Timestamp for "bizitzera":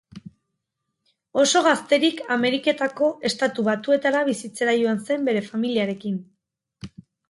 4.33-4.79